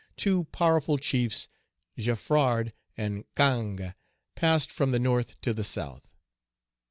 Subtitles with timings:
[0.17, 1.47] Two powerful chiefs,
[1.95, 3.93] Geffrard and Cangé,
[4.33, 6.09] passed from the North to the South.